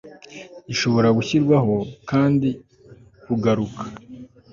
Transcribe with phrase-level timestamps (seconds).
[0.67, 1.75] gishobora gushyirwaho
[2.09, 2.49] kandi
[3.23, 3.83] kugaruka